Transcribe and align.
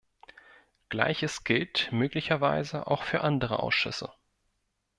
Gleiches 0.89 1.43
gilt 1.43 1.89
möglicherweise 1.91 2.87
auch 2.87 3.03
für 3.03 3.21
andere 3.21 3.59
Ausschüsse. 3.61 4.11